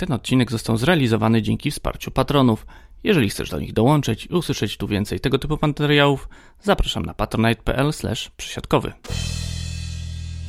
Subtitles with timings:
[0.00, 2.66] Ten odcinek został zrealizowany dzięki wsparciu patronów.
[3.04, 6.28] Jeżeli chcesz do nich dołączyć i usłyszeć tu więcej tego typu materiałów,
[6.62, 7.90] zapraszam na patronite.pl
[8.36, 8.92] przysiadkowy.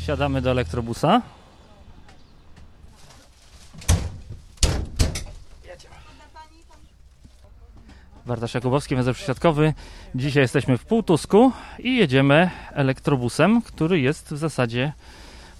[0.05, 1.21] Siadamy do elektrobusa.
[8.25, 9.73] Bartosz Jakubowski, węzeł przysiadkowy.
[10.15, 14.93] Dzisiaj jesteśmy w Półtusku i jedziemy elektrobusem, który jest w zasadzie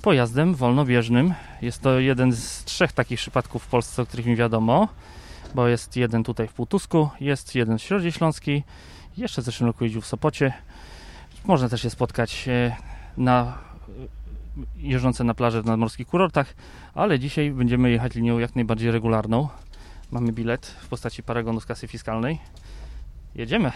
[0.02, 1.34] pojazdem wolnobieżnym.
[1.62, 4.88] Jest to jeden z trzech takich przypadków w Polsce, o których mi wiadomo,
[5.56, 8.64] bo jest jeden tutaj w Półtusku, jest jeden w Środzie Śląskiej,
[9.18, 10.54] jeszcze w zeszłym roku jeździł w Sopocie.
[11.46, 12.76] Można też się spotkać e,
[13.18, 13.58] na
[14.78, 16.56] jeżdżące na plaży w nadmorskich kurortach,
[16.94, 19.48] ale dzisiaj będziemy jechać linią jak najbardziej regularną.
[20.12, 22.40] Mamy bilet w postaci paragonu z kasy fiskalnej.
[23.36, 23.72] Jedziemy.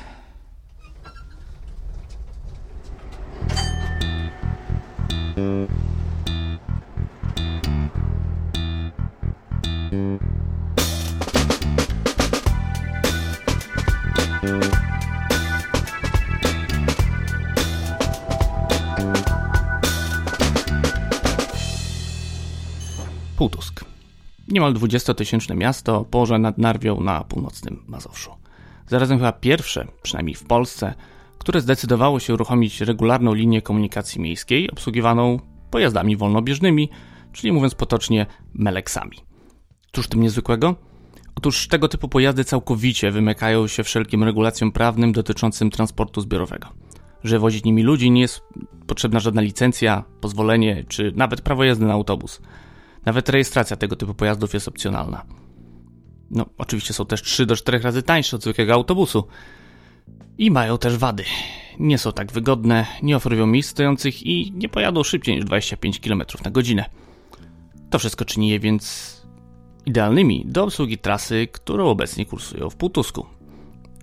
[23.38, 23.86] Półtusk.
[24.48, 28.32] Niemal 20-tysięczne miasto położone nad Narwią na północnym Mazowszu.
[28.88, 30.94] Zarazem chyba pierwsze, przynajmniej w Polsce,
[31.38, 35.40] które zdecydowało się uruchomić regularną linię komunikacji miejskiej obsługiwaną
[35.72, 36.90] pojazdami wolnobieżnymi,
[37.34, 39.18] czyli mówiąc potocznie meleksami.
[39.91, 40.76] Cóż tym niezwykłego?
[41.36, 46.68] Otóż tego typu pojazdy całkowicie wymykają się wszelkim regulacjom prawnym dotyczącym transportu zbiorowego.
[47.24, 48.41] Że wozić nimi ludzi nie jest
[48.88, 52.41] potrzebna żadna licencja, pozwolenie czy nawet prawo jazdy na autobus.
[53.05, 55.25] Nawet rejestracja tego typu pojazdów jest opcjonalna.
[56.31, 59.27] No, oczywiście są też 3 do 4 razy tańsze od zwykłego autobusu.
[60.37, 61.23] I mają też wady.
[61.79, 66.23] Nie są tak wygodne, nie oferują miejsc stojących i nie pojadą szybciej niż 25 km
[66.45, 66.85] na godzinę.
[67.89, 69.16] To wszystko czyni je więc
[69.85, 73.25] idealnymi do obsługi trasy, którą obecnie kursują w Półtusku.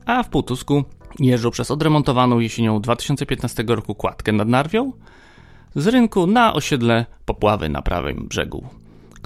[0.07, 0.85] A w Półtusku
[1.19, 4.93] jeżdżą przez odremontowaną jesienią 2015 roku kładkę nad Narwią
[5.75, 8.82] z rynku na osiedle Popławy na prawym brzegu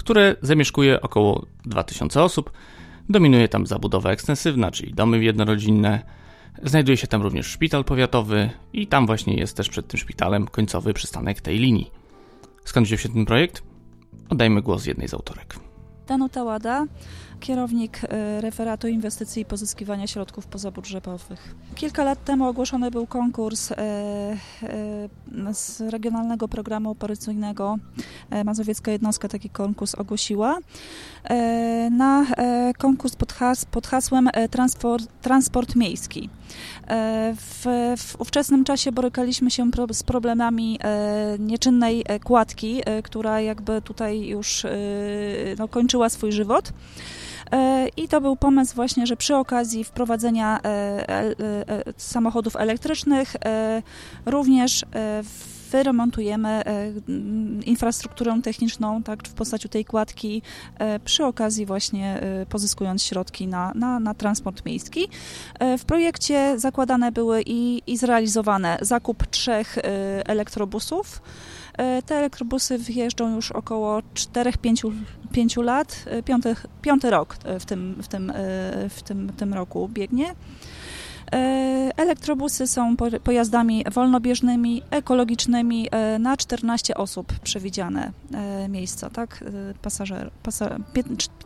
[0.07, 2.51] które zamieszkuje około 2000 osób.
[3.09, 6.03] Dominuje tam zabudowa ekstensywna, czyli domy jednorodzinne.
[6.63, 10.93] Znajduje się tam również szpital powiatowy i tam właśnie jest też przed tym szpitalem końcowy
[10.93, 11.91] przystanek tej linii.
[12.65, 13.63] Skąd wziął się ten projekt?
[14.29, 15.66] Oddajmy głos jednej z autorek.
[16.07, 16.85] Danuta Łada,
[17.39, 21.55] kierownik e, referatu inwestycji i pozyskiwania środków pozabudżetowych.
[21.75, 24.37] Kilka lat temu ogłoszony był konkurs e, e,
[25.53, 27.77] z Regionalnego Programu Operacyjnego.
[28.45, 30.57] Mazowiecka Jednostka taki konkurs ogłosiła.
[31.91, 32.25] Na
[32.77, 36.29] konkurs pod, has, pod hasłem transport, transport miejski.
[37.35, 37.65] W,
[37.97, 40.79] w ówczesnym czasie borykaliśmy się pro, z problemami
[41.39, 44.65] nieczynnej kładki, która jakby tutaj już
[45.59, 46.73] no, kończyła swój żywot.
[47.51, 51.35] E, I to był pomysł właśnie, że przy okazji wprowadzenia e, e,
[51.97, 53.35] samochodów elektrycznych
[54.25, 54.85] również
[55.71, 56.63] wyremontujemy
[57.65, 60.41] infrastrukturę techniczną tak, w postaci tej kładki,
[61.05, 65.07] przy okazji właśnie pozyskując środki na, na, na transport miejski.
[65.77, 69.77] W projekcie zakładane były i, i zrealizowane zakup trzech
[70.25, 71.21] elektrobusów.
[72.05, 74.91] Te elektrobusy wjeżdżą już około 4-5
[75.31, 78.33] pięciu lat, e, piąty, piąty rok w tym, w, tym, e,
[78.89, 80.35] w tym, tym roku biegnie.
[81.31, 81.37] E,
[81.97, 85.87] elektrobusy są pojazdami wolnobieżnymi, ekologicznymi,
[86.19, 88.11] na 14 osób przewidziane
[88.69, 89.43] miejsca, tak?
[89.81, 90.77] Pasażer, pasa,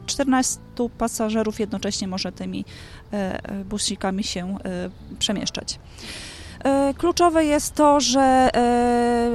[0.06, 0.60] 14
[0.98, 2.66] pasażerów jednocześnie może tymi
[3.66, 4.58] busikami się
[5.20, 5.80] przemieszczać.
[6.64, 9.30] E, kluczowe jest to, że e,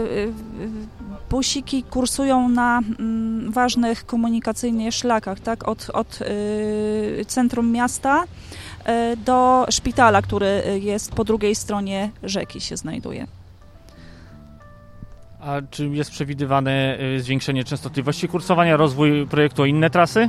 [1.31, 5.69] busiki kursują na mm, ważnych komunikacyjnie szlakach, tak?
[5.69, 6.19] od, od
[7.21, 8.25] e, centrum miasta
[9.25, 13.27] do szpitala, który jest po drugiej stronie rzeki się znajduje.
[15.41, 20.29] A czy jest przewidywane zwiększenie częstotliwości kursowania, rozwój projektu o inne trasy?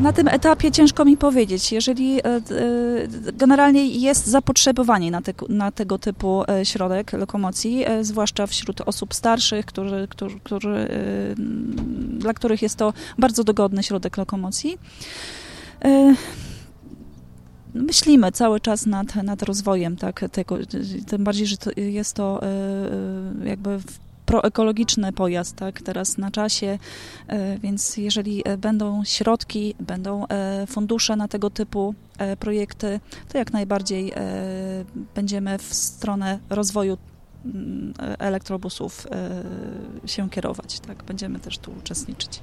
[0.00, 1.72] Na tym etapie ciężko mi powiedzieć.
[1.72, 2.40] Jeżeli e, e,
[3.32, 9.66] generalnie jest zapotrzebowanie na, te, na tego typu e, środek lokomocji, zwłaszcza wśród osób starszych,
[9.66, 10.88] którzy, którzy, którzy,
[12.08, 14.78] dla których jest to bardzo dogodny środek lokomocji.
[17.74, 20.58] Myślimy cały czas nad, nad rozwojem tak, tego,
[21.06, 22.40] tym bardziej, że to jest to
[23.44, 23.78] jakby
[24.26, 26.78] proekologiczny pojazd, tak, teraz na czasie,
[27.28, 31.94] e, więc jeżeli e, będą środki, będą e, fundusze na tego typu
[32.40, 34.12] projekty, to jak najbardziej
[35.14, 36.98] będziemy w stronę rozwoju
[37.44, 39.06] mm, elektrobusów
[40.06, 42.40] się kierować, tak, będziemy też tu uczestniczyć.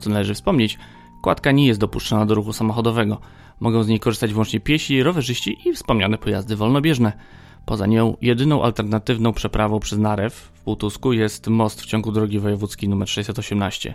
[0.00, 0.78] Co należy wspomnieć,
[1.22, 3.20] kładka nie jest dopuszczona do ruchu samochodowego.
[3.60, 7.12] Mogą z niej korzystać wyłącznie piesi, rowerzyści i wspomniane pojazdy wolnobieżne.
[7.66, 12.90] Poza nią jedyną alternatywną przeprawą przez Narew w Półtusku jest most w ciągu drogi wojewódzkiej
[12.90, 13.94] nr 618.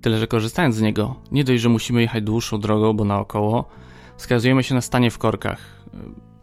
[0.00, 3.64] Tyle, że korzystając z niego, nie dość, że musimy jechać dłuższą drogą, bo naokoło,
[4.16, 5.84] skazujemy się na stanie w korkach,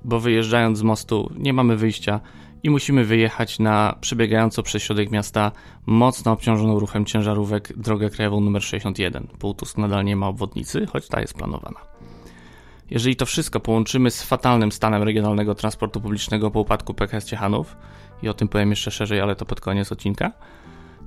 [0.05, 2.19] bo wyjeżdżając z mostu nie mamy wyjścia
[2.63, 5.51] i musimy wyjechać na przebiegającą przez środek miasta
[5.85, 9.27] mocno obciążoną ruchem ciężarówek drogę krajową nr 61.
[9.39, 11.79] Półtusk nadal nie ma obwodnicy, choć ta jest planowana.
[12.91, 17.77] Jeżeli to wszystko połączymy z fatalnym stanem regionalnego transportu publicznego po upadku PKS Ciechanów,
[18.23, 20.31] i o tym powiem jeszcze szerzej, ale to pod koniec odcinka,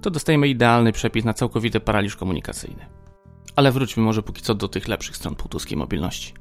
[0.01, 2.87] to dostajemy idealny przepis na całkowity paraliż komunikacyjny.
[3.57, 6.35] Ale wróćmy może póki co do tych lepszych stron półtuskiej mobilności.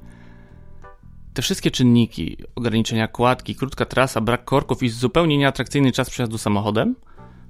[1.34, 6.96] Te wszystkie czynniki, ograniczenia kładki, krótka trasa, brak korków i zupełnie nieatrakcyjny czas przejazdu samochodem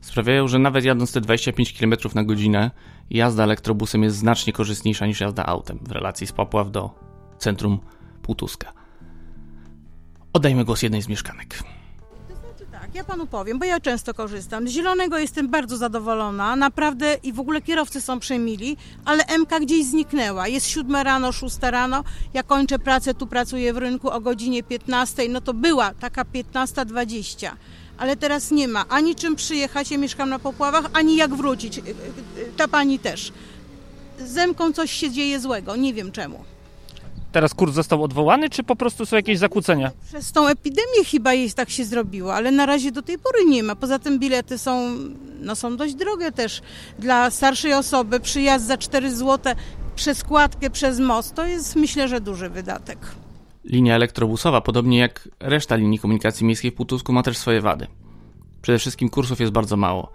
[0.01, 2.71] sprawiają, że nawet jadąc te 25 km na godzinę,
[3.09, 7.12] jazda elektrobusem jest znacznie korzystniejsza niż jazda autem w relacji z Popław do
[7.43, 7.79] centrum
[8.21, 8.73] Półtuska.
[10.33, 11.63] Oddajmy głos jednej z mieszkanek.
[12.71, 14.67] Tak, ja panu powiem, bo ja często korzystam.
[14.67, 19.85] Z zielonego jestem bardzo zadowolona, naprawdę i w ogóle kierowcy są przemili, ale MK gdzieś
[19.85, 20.47] zniknęła.
[20.47, 22.03] Jest 7 rano, 6 rano,
[22.33, 27.51] ja kończę pracę, tu pracuję w rynku o godzinie 15, no to była taka 15.20
[27.97, 31.81] ale teraz nie ma ani czym przyjechać, ja mieszkam na Popławach, ani jak wrócić.
[32.57, 33.33] Ta pani też.
[34.19, 36.43] Z Zemką coś się dzieje złego, nie wiem czemu.
[37.33, 39.91] Teraz kurs został odwołany, czy po prostu są jakieś zakłócenia?
[40.07, 43.63] Przez tą epidemię chyba jest tak się zrobiło, ale na razie do tej pory nie
[43.63, 43.75] ma.
[43.75, 44.97] Poza tym bilety są,
[45.39, 46.61] no są dość drogie też.
[46.99, 49.55] Dla starszej osoby przyjazd za 4 zł
[49.95, 52.97] przez kładkę, przez most, to jest myślę, że duży wydatek.
[53.65, 57.87] Linia elektrobusowa, podobnie jak reszta linii komunikacji miejskiej w Półtusku, ma też swoje wady.
[58.61, 60.11] Przede wszystkim kursów jest bardzo mało.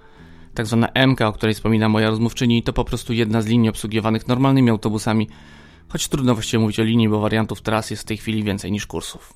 [0.55, 4.29] Tak zwana MK, o której wspomina moja rozmówczyni, to po prostu jedna z linii obsługiwanych
[4.29, 5.29] normalnymi autobusami,
[5.89, 8.87] choć trudno właściwie mówić o linii, bo wariantów tras jest w tej chwili więcej niż
[8.87, 9.35] kursów.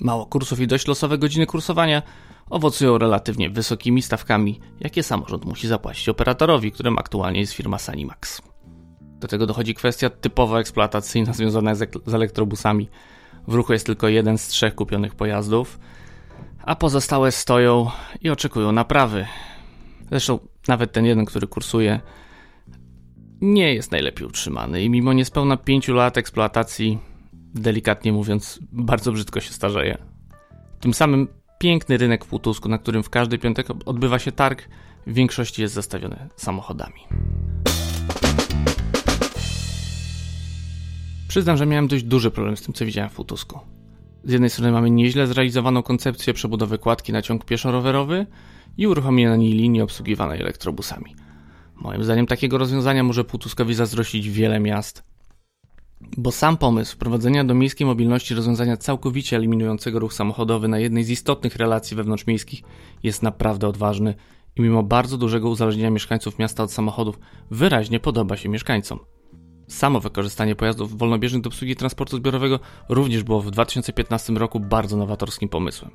[0.00, 2.02] Mało kursów i dość losowe godziny kursowania
[2.50, 8.42] owocują relatywnie wysokimi stawkami, jakie samorząd musi zapłacić operatorowi, którym aktualnie jest firma Sanimax.
[9.00, 11.74] Do tego dochodzi kwestia typowo eksploatacyjna związana
[12.06, 12.88] z elektrobusami.
[13.48, 15.78] W ruchu jest tylko jeden z trzech kupionych pojazdów,
[16.64, 17.90] a pozostałe stoją
[18.20, 19.26] i oczekują naprawy.
[20.10, 20.38] Zresztą
[20.68, 22.00] nawet ten jeden, który kursuje,
[23.40, 26.98] nie jest najlepiej utrzymany i mimo niespełna 5 lat eksploatacji,
[27.54, 29.98] delikatnie mówiąc, bardzo brzydko się starzeje.
[30.80, 34.68] Tym samym piękny rynek w Półtusku, na którym w każdy piątek odbywa się targ,
[35.06, 37.00] w większości jest zastawiony samochodami.
[41.28, 43.58] Przyznam, że miałem dość duży problem z tym, co widziałem w Półtusku.
[44.24, 48.26] Z jednej strony mamy nieźle zrealizowaną koncepcję przebudowy kładki na ciąg pieszo-rowerowy
[48.78, 51.14] i uruchomienie na niej linii obsługiwanej elektrobusami–
[51.80, 55.02] Moim zdaniem takiego rozwiązania może Półtuskowi zazdrościć wiele miast.
[56.16, 61.10] Bo sam pomysł wprowadzenia do miejskiej mobilności rozwiązania całkowicie eliminującego ruch samochodowy na jednej z
[61.10, 62.62] istotnych relacji wewnątrzmiejskich
[63.02, 64.14] jest naprawdę odważny
[64.56, 67.18] i mimo bardzo dużego uzależnienia mieszkańców miasta od samochodów
[67.50, 68.98] wyraźnie podoba się mieszkańcom.
[69.68, 75.48] Samo wykorzystanie pojazdów wolnobieżnych do obsługi transportu zbiorowego również było w 2015 roku bardzo nowatorskim
[75.48, 75.90] pomysłem.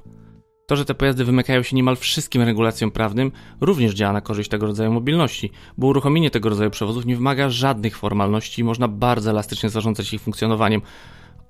[0.73, 3.31] To, że te pojazdy wymykają się niemal wszystkim regulacjom prawnym,
[3.61, 7.97] również działa na korzyść tego rodzaju mobilności, bo uruchomienie tego rodzaju przewozów nie wymaga żadnych
[7.97, 10.81] formalności i można bardzo elastycznie zarządzać ich funkcjonowaniem,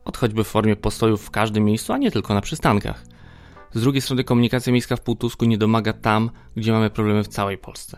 [0.05, 3.03] od choćby w formie postojów w każdym miejscu, a nie tylko na przystankach.
[3.73, 7.57] Z drugiej strony komunikacja miejska w Półtusku nie domaga tam, gdzie mamy problemy w całej
[7.57, 7.97] Polsce.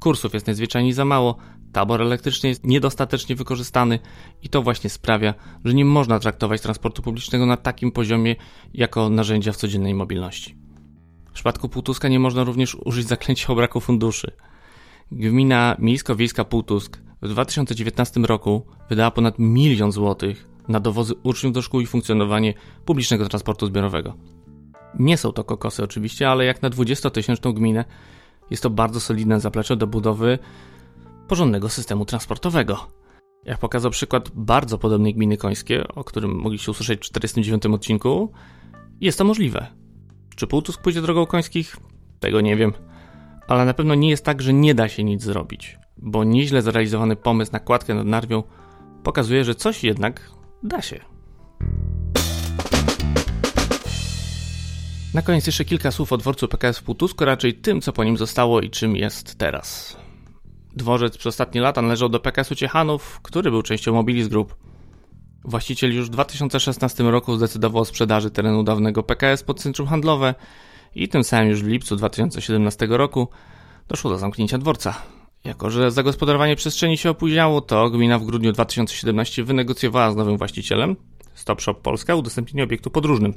[0.00, 1.36] Kursów jest najzwyczajniej za mało,
[1.74, 3.98] Tabor elektryczny jest niedostatecznie wykorzystany
[4.42, 8.36] i to właśnie sprawia, że nie można traktować transportu publicznego na takim poziomie
[8.74, 10.56] jako narzędzia w codziennej mobilności.
[11.28, 14.30] W przypadku Półtuska nie można również użyć zaklęcia o braku funduszy.
[15.12, 21.80] Gmina miejsko-wiejska Półtusk w 2019 roku wydała ponad milion złotych na dowozy uczniów do szkół
[21.80, 22.54] i funkcjonowanie
[22.84, 24.14] publicznego transportu zbiorowego.
[24.98, 27.84] Nie są to kokosy oczywiście, ale jak na 20-tysięczną gminę
[28.50, 30.38] jest to bardzo solidne zaplecze do budowy
[31.28, 32.86] porządnego systemu transportowego.
[33.44, 38.32] Jak pokazał przykład bardzo podobnej gminy końskie, o którym mogliście usłyszeć w 49 odcinku,
[39.00, 39.66] jest to możliwe.
[40.36, 41.76] Czy Półtusk pójdzie drogą końskich?
[42.20, 42.72] Tego nie wiem.
[43.48, 47.16] Ale na pewno nie jest tak, że nie da się nic zrobić, bo nieźle zrealizowany
[47.16, 48.42] pomysł na kładkę nad Narwią
[49.02, 50.30] pokazuje, że coś jednak
[50.62, 51.00] da się.
[55.14, 58.16] Na koniec jeszcze kilka słów o dworcu PKS w Półtusku, raczej tym, co po nim
[58.16, 59.96] zostało i czym jest teraz.
[60.76, 64.56] Dworzec przez ostatnie lata należał do PKS-u Ciechanów, który był częścią Mobilis Group.
[65.44, 70.34] Właściciel już w 2016 roku zdecydował o sprzedaży terenu dawnego PKS pod centrum handlowe
[70.94, 73.28] i tym samym już w lipcu 2017 roku
[73.88, 75.02] doszło do zamknięcia dworca.
[75.44, 80.96] Jako, że zagospodarowanie przestrzeni się opóźniało, to gmina w grudniu 2017 wynegocjowała z nowym właścicielem,
[81.34, 83.34] Stop Shop Polska, udostępnienie obiektu podróżnym.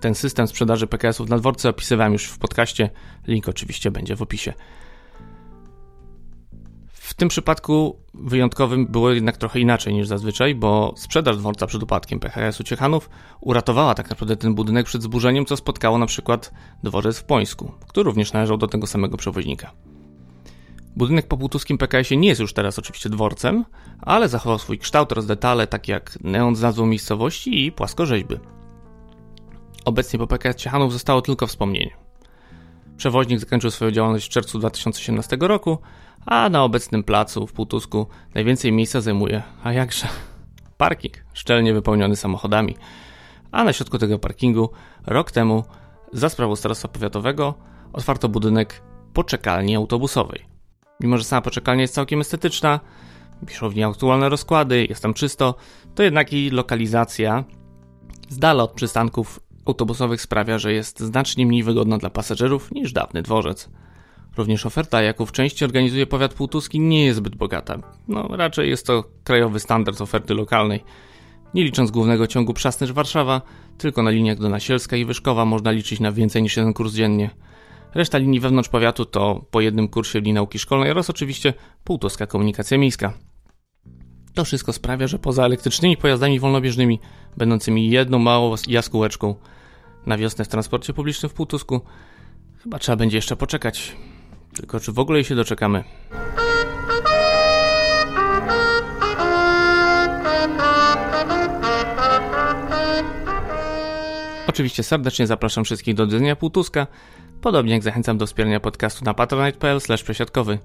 [0.00, 2.90] Ten system sprzedaży PKS-ów na dworce opisywałem już w podcaście,
[3.26, 4.52] link oczywiście będzie w opisie.
[7.20, 12.64] Tym przypadku wyjątkowym było jednak trochę inaczej niż zazwyczaj, bo sprzedaż dworca przed upadkiem PHS-u
[12.64, 13.10] Ciechanów
[13.40, 18.04] uratowała tak naprawdę ten budynek przed zburzeniem, co spotkało na przykład dworzec w Pońsku, który
[18.04, 19.72] również należał do tego samego przewoźnika.
[20.96, 23.64] Budynek po półtuskim PKS-ie nie jest już teraz oczywiście dworcem,
[24.02, 28.34] ale zachował swój kształt oraz detale, takie jak neon z nazwą miejscowości i płaskorzeźby.
[29.84, 32.09] Obecnie po PKS Ciechanów zostało tylko wspomnienie.
[33.00, 35.78] Przewoźnik zakończył swoją działalność w czerwcu 2018 roku,
[36.26, 40.06] a na obecnym placu w Półtusku najwięcej miejsca zajmuje, a jakże,
[40.76, 42.76] parking, szczelnie wypełniony samochodami.
[43.52, 44.70] A na środku tego parkingu
[45.06, 45.64] rok temu
[46.12, 47.54] za sprawą Starostwa Powiatowego
[47.92, 50.44] otwarto budynek poczekalni autobusowej.
[51.00, 52.80] Mimo, że sama poczekalnia jest całkiem estetyczna,
[53.46, 55.54] piszą w niej aktualne rozkłady, jest tam czysto,
[55.94, 57.44] to jednak i lokalizacja
[58.28, 63.22] z dala od przystanków autobusowych sprawia, że jest znacznie mniej wygodna dla pasażerów niż dawny
[63.22, 63.68] dworzec.
[64.36, 67.78] Również oferta, jaką w części organizuje powiat półtuski, nie jest zbyt bogata.
[68.08, 70.84] No, raczej jest to krajowy standard oferty lokalnej.
[71.54, 73.40] Nie licząc głównego ciągu Przasnysz-Warszawa,
[73.78, 77.30] tylko na liniach do Nasielska i Wyszkowa można liczyć na więcej niż jeden kurs dziennie.
[77.94, 82.78] Reszta linii wewnątrz powiatu to po jednym kursie linii nauki szkolnej oraz oczywiście półtuska komunikacja
[82.78, 83.12] miejska.
[84.34, 87.00] To wszystko sprawia, że poza elektrycznymi pojazdami wolnobieżnymi,
[87.36, 89.34] będącymi jedną małą jaskółeczką
[90.06, 91.80] na wiosnę w transporcie publicznym w Półtusku,
[92.62, 93.96] chyba trzeba będzie jeszcze poczekać.
[94.54, 95.84] Tylko czy w ogóle jej się doczekamy?
[104.46, 106.86] Oczywiście serdecznie zapraszam wszystkich do Dnia Półtuska,
[107.40, 110.58] podobnie jak zachęcam do wspierania podcastu na patronite.pl przesiadkowy.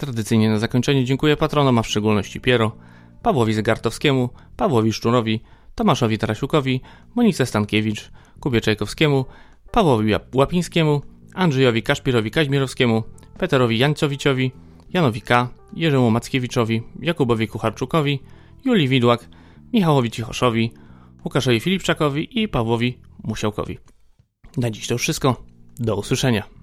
[0.00, 2.76] Tradycyjnie na zakończenie dziękuję patronom, a w szczególności Piero,
[3.22, 5.40] Pawłowi Zegartowskiemu, Pawłowi Szczurowi,
[5.74, 6.80] Tomaszowi Tarasiukowi,
[7.14, 9.24] Monice Stankiewicz, Kubie Czajkowskiemu,
[9.70, 11.02] Pawłowi Łapińskiemu,
[11.34, 13.02] Andrzejowi Kaszpirowi Kaźmirowskiemu,
[13.38, 14.52] Peterowi Jańcowiciowi,
[14.92, 18.20] Janowi K., Jerzemu Mackiewiczowi, Jakubowi Kucharczukowi,
[18.64, 19.28] Julii Widłak,
[19.72, 20.72] Michałowi Cichoszowi,
[21.24, 23.78] Łukaszowi Filipczakowi i Pawłowi Musiałkowi.
[24.56, 25.44] Na dziś to już wszystko.
[25.78, 26.59] Do usłyszenia.